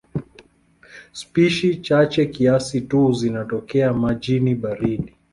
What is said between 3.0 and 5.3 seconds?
zinatokea majini baridi.